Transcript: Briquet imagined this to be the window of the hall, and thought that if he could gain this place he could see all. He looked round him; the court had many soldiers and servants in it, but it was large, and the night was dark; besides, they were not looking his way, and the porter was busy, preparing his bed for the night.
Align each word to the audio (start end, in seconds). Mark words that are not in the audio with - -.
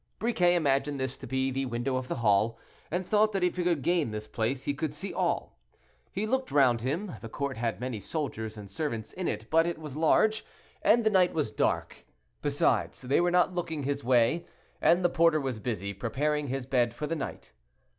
Briquet 0.17 0.55
imagined 0.55 0.99
this 0.99 1.15
to 1.19 1.27
be 1.27 1.51
the 1.51 1.67
window 1.67 1.95
of 1.95 2.07
the 2.07 2.15
hall, 2.15 2.57
and 2.89 3.05
thought 3.05 3.33
that 3.33 3.43
if 3.43 3.55
he 3.57 3.63
could 3.63 3.83
gain 3.83 4.09
this 4.09 4.25
place 4.25 4.63
he 4.63 4.73
could 4.73 4.95
see 4.95 5.13
all. 5.13 5.53
He 6.11 6.25
looked 6.25 6.49
round 6.49 6.81
him; 6.81 7.11
the 7.21 7.29
court 7.29 7.55
had 7.57 7.79
many 7.79 7.99
soldiers 7.99 8.57
and 8.57 8.67
servants 8.67 9.13
in 9.13 9.27
it, 9.27 9.45
but 9.51 9.67
it 9.67 9.77
was 9.77 9.95
large, 9.95 10.43
and 10.81 11.03
the 11.03 11.11
night 11.11 11.35
was 11.35 11.51
dark; 11.51 12.03
besides, 12.41 13.03
they 13.03 13.21
were 13.21 13.29
not 13.29 13.53
looking 13.53 13.83
his 13.83 14.03
way, 14.03 14.47
and 14.81 15.05
the 15.05 15.07
porter 15.07 15.39
was 15.39 15.59
busy, 15.59 15.93
preparing 15.93 16.47
his 16.47 16.65
bed 16.65 16.95
for 16.95 17.05
the 17.05 17.15
night. 17.15 17.51